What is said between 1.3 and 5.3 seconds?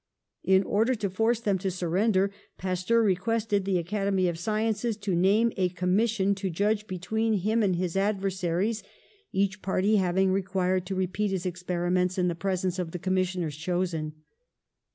them to surrender Pas teur requested the Academy of Sciences to